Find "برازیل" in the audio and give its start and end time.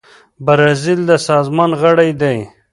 0.45-0.99